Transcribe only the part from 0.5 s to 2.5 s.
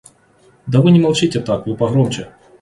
Да вы не молчите так, вы погромче!